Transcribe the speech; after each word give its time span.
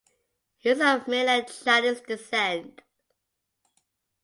He 0.57 0.69
is 0.71 0.81
of 0.81 1.07
Mainland 1.07 1.45
Chinese 1.63 2.01
descent. 2.01 2.81